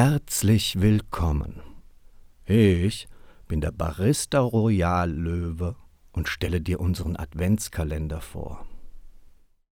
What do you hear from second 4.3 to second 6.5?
Royal Löwe und